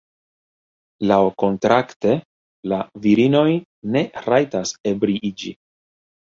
[1.11, 2.13] Laŭkontrakte
[2.73, 3.45] la virinoj
[3.97, 5.55] ne rajtas ebriiĝi.